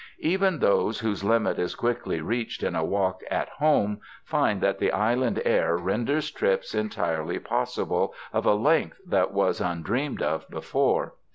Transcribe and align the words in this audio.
Even 0.17 0.57
those 0.57 1.01
whose 1.01 1.23
limit 1.23 1.59
is 1.59 1.75
quickly 1.75 2.21
reached 2.21 2.63
in 2.63 2.73
a 2.73 2.83
walk 2.83 3.21
at 3.29 3.47
home 3.49 4.01
find 4.23 4.59
that 4.59 4.79
the 4.79 4.91
island 4.91 5.39
air 5.45 5.77
renders 5.77 6.31
trips 6.31 6.73
entirely 6.73 7.37
possible 7.37 8.15
of 8.33 8.43
a 8.47 8.55
length 8.55 8.99
that 9.05 9.31
was 9.31 9.61
undreamed 9.61 10.23
of 10.23 10.49
before. 10.49 11.13